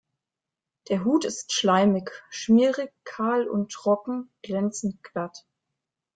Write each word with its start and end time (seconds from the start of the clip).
Der 0.89 1.03
Hut 1.03 1.25
ist 1.25 1.53
schleimig-schmierig, 1.53 2.91
kahl 3.03 3.47
und 3.47 3.71
trocken 3.71 4.31
glänzend, 4.41 5.03
glatt. 5.03 5.45